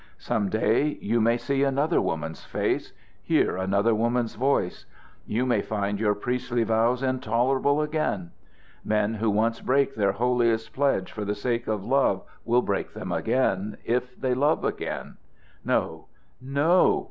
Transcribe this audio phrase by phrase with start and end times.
[0.17, 4.87] Some day you may see another woman's face hear another woman's voice.
[5.27, 8.31] You may find your priestly vows intolerable again.
[8.83, 13.11] Men who once break their holiest pledges for the sake of love will break them
[13.11, 15.17] again, if they love again.
[15.63, 16.07] No,
[16.41, 16.99] no!